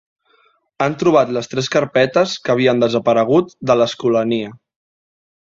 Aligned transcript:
Han 0.85 0.95
trobat 1.03 1.33
les 1.35 1.49
tres 1.51 1.69
carpetes 1.75 2.33
que 2.47 2.53
havien 2.55 2.83
desaparegut 2.85 3.55
de 3.73 3.77
l'Escolania. 3.83 4.51